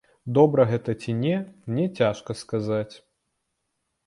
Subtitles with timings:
[0.37, 1.35] Добра гэта ці не,
[1.69, 2.95] мне цяжка сказаць.